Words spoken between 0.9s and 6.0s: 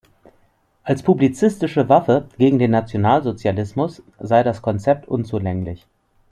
publizistische Waffe gegen den Nationalsozialismus sei das Konzept unzulänglich.